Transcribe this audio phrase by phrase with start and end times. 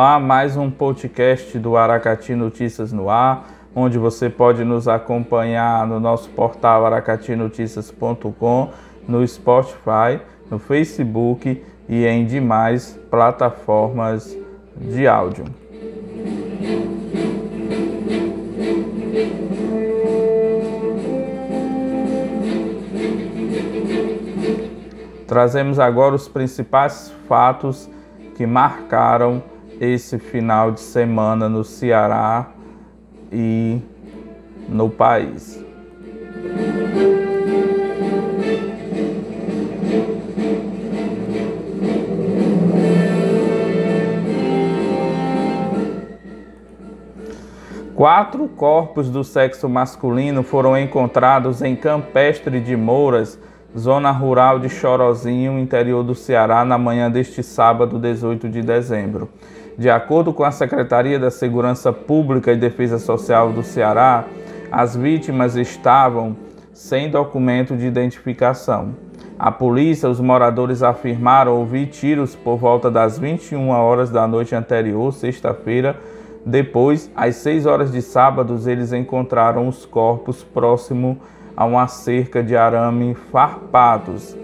[0.00, 5.98] Olá, mais um podcast do Aracati Notícias no Ar, onde você pode nos acompanhar no
[5.98, 8.70] nosso portal aracatinoticias.com,
[9.08, 14.38] no Spotify, no Facebook e em demais plataformas
[14.76, 15.46] de áudio.
[25.26, 27.90] Trazemos agora os principais fatos
[28.36, 29.42] que marcaram
[29.80, 32.50] esse final de semana no Ceará
[33.32, 33.80] e
[34.68, 35.64] no país.
[47.98, 53.36] Quatro corpos do sexo masculino foram encontrados em Campestre de Mouras,
[53.76, 59.28] zona rural de Chorozinho, interior do Ceará, na manhã deste sábado, 18 de dezembro.
[59.78, 64.24] De acordo com a Secretaria da Segurança Pública e Defesa Social do Ceará,
[64.72, 66.36] as vítimas estavam
[66.72, 68.96] sem documento de identificação.
[69.38, 75.12] A polícia, os moradores afirmaram ouvir tiros por volta das 21 horas da noite anterior,
[75.12, 75.96] sexta-feira.
[76.44, 81.20] Depois, às 6 horas de sábado, eles encontraram os corpos próximo
[81.56, 84.36] a uma cerca de arame farpados.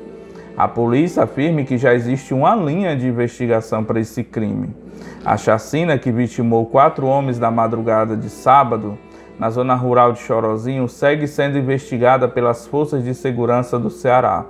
[0.57, 4.84] A polícia afirma que já existe uma linha de investigação para esse crime.
[5.25, 8.99] A chacina que vitimou quatro homens na madrugada de sábado,
[9.39, 14.45] na zona rural de Chorozinho, segue sendo investigada pelas forças de segurança do Ceará.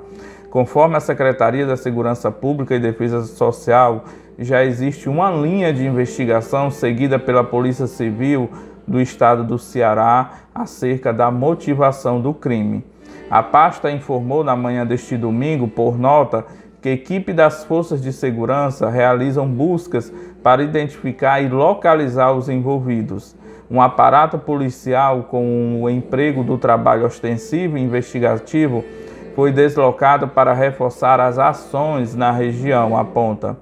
[0.50, 4.04] Conforme a Secretaria da Segurança Pública e Defesa Social,
[4.38, 8.50] já existe uma linha de investigação seguida pela Polícia Civil
[8.86, 12.84] do Estado do Ceará acerca da motivação do crime.
[13.30, 16.44] A pasta informou na manhã deste domingo, por nota,
[16.80, 20.12] que equipe das forças de segurança realizam buscas
[20.44, 23.34] para identificar e localizar os envolvidos.
[23.70, 28.84] Um aparato policial com o emprego do trabalho ostensivo e investigativo
[29.34, 33.56] foi deslocado para reforçar as ações na região, aponta.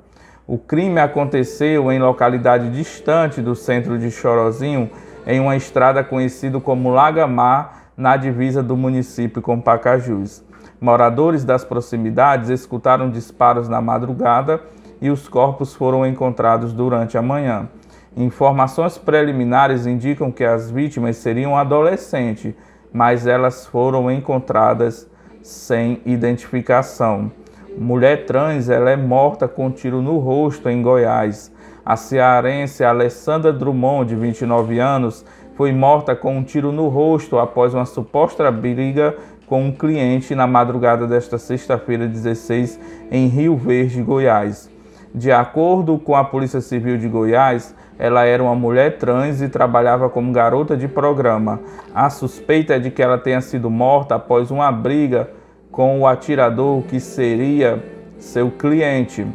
[0.45, 4.91] O crime aconteceu em localidade distante do centro de Chorozinho,
[5.25, 10.43] em uma estrada conhecida como Lagamar, na divisa do município com Pacajus.
[10.81, 14.61] Moradores das proximidades escutaram disparos na madrugada
[15.03, 17.69] e os corpos foram encontrados durante a manhã.
[18.17, 22.55] Informações preliminares indicam que as vítimas seriam adolescentes,
[22.93, 25.11] mas elas foram encontradas
[25.43, 27.33] sem identificação.
[27.77, 31.51] Mulher trans ela é morta com um tiro no rosto em Goiás.
[31.85, 35.25] A cearense Alessandra Drummond, de 29 anos,
[35.57, 40.47] foi morta com um tiro no rosto após uma suposta briga com um cliente na
[40.47, 42.79] madrugada desta sexta-feira 16
[43.11, 44.72] em Rio Verde, Goiás.
[45.15, 50.09] De acordo com a Polícia Civil de Goiás, ela era uma mulher trans e trabalhava
[50.09, 51.61] como garota de programa.
[51.95, 55.29] A suspeita é de que ela tenha sido morta após uma briga
[55.71, 57.85] com o atirador que seria
[58.19, 59.27] seu cliente.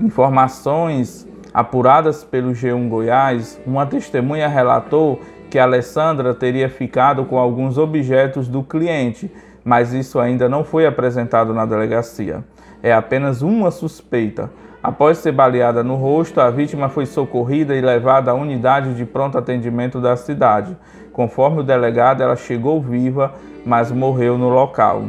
[0.00, 8.48] Informações apuradas pelo G1 Goiás, uma testemunha relatou que Alessandra teria ficado com alguns objetos
[8.48, 9.30] do cliente,
[9.64, 12.44] mas isso ainda não foi apresentado na delegacia.
[12.82, 14.50] É apenas uma suspeita.
[14.82, 19.36] Após ser baleada no rosto, a vítima foi socorrida e levada à unidade de pronto
[19.36, 20.76] atendimento da cidade.
[21.12, 25.04] Conforme o delegado, ela chegou viva, mas morreu no local.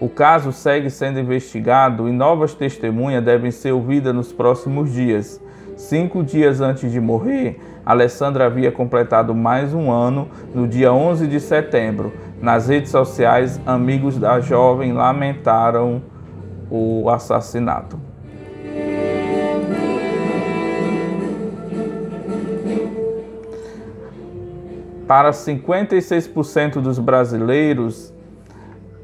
[0.00, 5.40] O caso segue sendo investigado e novas testemunhas devem ser ouvidas nos próximos dias.
[5.76, 11.38] Cinco dias antes de morrer, Alessandra havia completado mais um ano no dia 11 de
[11.38, 12.12] setembro.
[12.40, 16.02] Nas redes sociais, amigos da jovem lamentaram
[16.70, 17.98] o assassinato.
[25.06, 28.14] Para 56% dos brasileiros,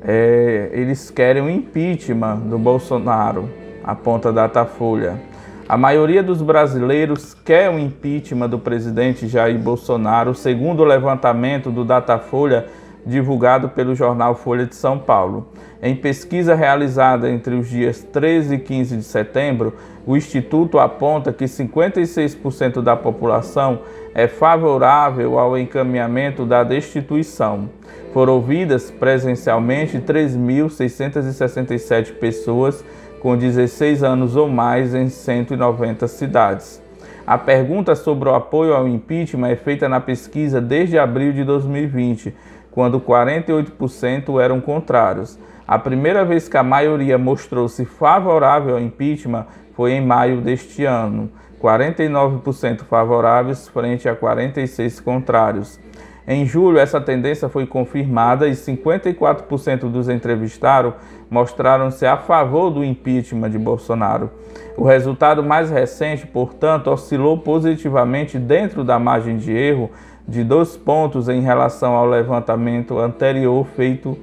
[0.01, 3.51] é, eles querem o impeachment do Bolsonaro,
[3.83, 5.21] aponta Datafolha.
[5.69, 11.85] A maioria dos brasileiros quer o impeachment do presidente Jair Bolsonaro, segundo o levantamento do
[11.85, 12.67] Datafolha
[13.07, 15.47] divulgado pelo jornal Folha de São Paulo.
[15.81, 19.75] Em pesquisa realizada entre os dias 13 e 15 de setembro,
[20.05, 23.79] o Instituto aponta que 56% da população
[24.15, 27.71] é favorável ao encaminhamento da destituição.
[28.13, 32.85] Foram ouvidas presencialmente 3.667 pessoas
[33.21, 36.83] com 16 anos ou mais em 190 cidades.
[37.27, 42.33] A pergunta sobre o apoio ao impeachment é feita na pesquisa desde abril de 2020,
[42.77, 45.39] quando 48% eram contrários.
[45.67, 51.31] A primeira vez que a maioria mostrou-se favorável ao impeachment foi em maio deste ano,
[51.59, 55.81] 49% favoráveis frente a 46% contrários.
[56.29, 60.93] Em julho, essa tendência foi confirmada e 54% dos entrevistados
[61.31, 64.31] mostraram-se a favor do impeachment de Bolsonaro.
[64.77, 69.91] O resultado mais recente, portanto, oscilou positivamente dentro da margem de erro
[70.27, 74.19] de dois pontos em relação ao levantamento anterior feito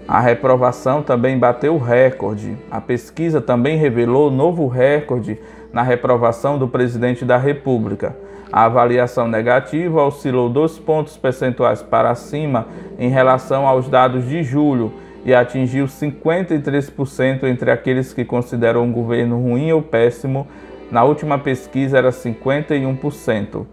[0.08, 2.58] A reprovação também bateu recorde.
[2.70, 5.40] A pesquisa também revelou novo recorde
[5.72, 8.14] na reprovação do presidente da República.
[8.54, 12.68] A avaliação negativa oscilou dois pontos percentuais para cima
[13.00, 14.94] em relação aos dados de julho
[15.26, 20.48] e atingiu 53% entre aqueles que consideram o governo ruim ou péssimo.
[20.92, 23.66] Na última pesquisa era 51%.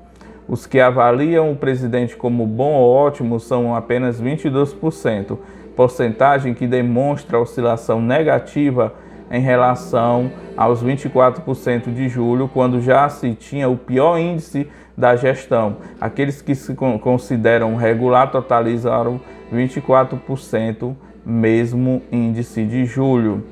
[0.49, 5.37] Os que avaliam o presidente como bom ou ótimo são apenas 22%,
[5.77, 8.95] porcentagem que demonstra oscilação negativa
[9.31, 14.67] em relação aos 24% de julho, quando já se tinha o pior índice
[14.97, 15.77] da gestão.
[16.01, 19.21] Aqueles que se consideram regular totalizaram
[19.53, 20.95] 24%,
[21.25, 23.45] mesmo índice de julho.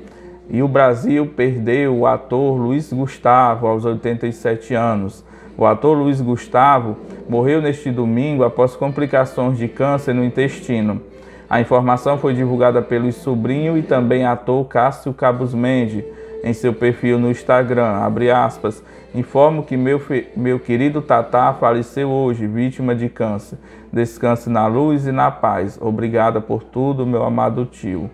[0.49, 5.23] E o Brasil perdeu o ator Luiz Gustavo aos 87 anos.
[5.55, 6.97] O ator Luiz Gustavo
[7.27, 11.01] morreu neste domingo após complicações de câncer no intestino.
[11.49, 16.03] A informação foi divulgada pelo sobrinho e também ator Cássio Cabos Mendes
[16.43, 17.87] em seu perfil no Instagram.
[17.87, 18.83] Abre aspas.
[19.15, 19.99] Informo que meu,
[20.37, 23.57] meu querido Tatá faleceu hoje, vítima de câncer.
[23.91, 25.79] Descanse na luz e na paz.
[25.81, 28.11] Obrigada por tudo, meu amado tio.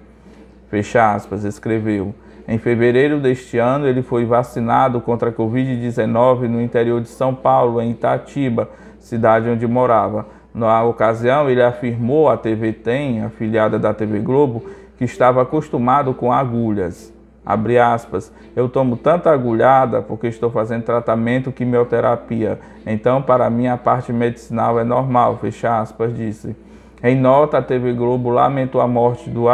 [0.70, 2.16] Fecha aspas, escreveu.
[2.48, 7.82] Em fevereiro deste ano, ele foi vacinado contra a Covid-19 no interior de São Paulo,
[7.82, 10.26] em Itatiba, cidade onde morava.
[10.56, 14.64] Na ocasião, ele afirmou à TV Tem, afiliada da TV Globo,
[14.98, 17.14] que estava acostumado com agulhas.
[17.46, 22.58] Abre aspas, eu tomo tanta agulhada porque estou fazendo tratamento quimioterapia.
[22.88, 26.56] Então, para mim, a parte medicinal é normal, fecha aspas, disse.
[27.04, 29.48] Em nota, a TV Globo lamentou a morte do,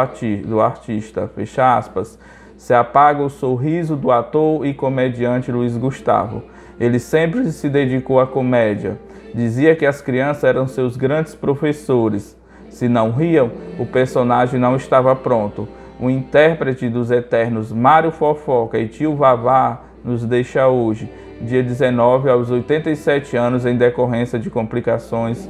[0.46, 2.16] do artista, fecha aspas.
[2.56, 6.44] Se apaga o sorriso do ator e comediante Luiz Gustavo.
[6.78, 8.98] Ele sempre se dedicou à comédia.
[9.34, 12.36] Dizia que as crianças eram seus grandes professores.
[12.68, 15.68] Se não riam, o personagem não estava pronto.
[15.98, 22.50] O intérprete dos eternos Mário Fofoca e Tio Vavá nos deixa hoje, dia 19, aos
[22.50, 25.48] 87 anos, em decorrência de complicações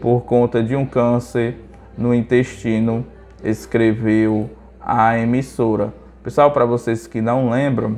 [0.00, 1.56] por conta de um câncer
[1.96, 3.06] no intestino,
[3.42, 4.50] escreveu
[4.80, 5.94] a emissora.
[6.22, 7.96] Pessoal, para vocês que não lembram,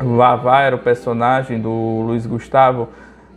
[0.00, 2.88] Vavá era o personagem do Luiz Gustavo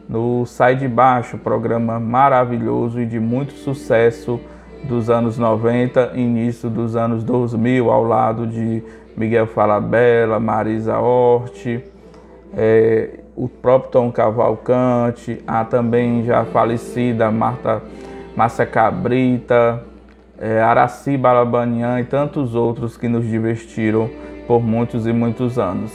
[0.08, 4.40] no Sai de Baixo, programa maravilhoso e de muito sucesso
[4.84, 8.84] dos anos 90, início dos anos 2000, ao lado de
[9.16, 11.82] Miguel Falabella, Marisa Hort,
[12.56, 17.82] é, o próprio Tom Cavalcante, a também já falecida Marta
[18.36, 19.84] Márcia Cabrita,
[20.40, 24.10] é, Araci Balabanian e tantos outros que nos divertiram
[24.46, 25.92] por muitos e muitos anos.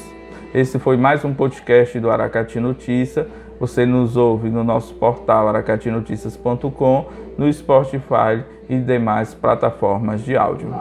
[0.52, 3.26] Esse foi mais um podcast do Aracati Notícia.
[3.62, 7.07] Você nos ouve no nosso portal aracatinoticias.com,
[7.38, 10.75] no Spotify e demais plataformas de áudio.